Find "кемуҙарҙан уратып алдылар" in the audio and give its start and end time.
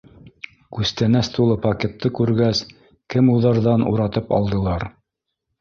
3.15-4.89